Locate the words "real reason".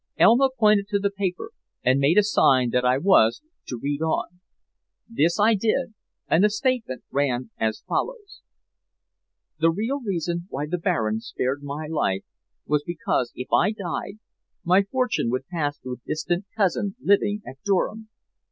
9.69-10.47